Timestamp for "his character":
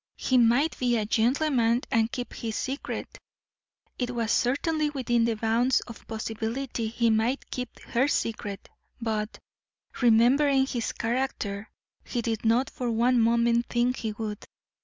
10.65-11.69